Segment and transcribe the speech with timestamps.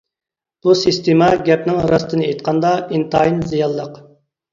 [0.67, 4.01] بۇ سىستېما گەپنىڭ راستىنى ئېيتقاندا ئىنتايىن زىيانلىق.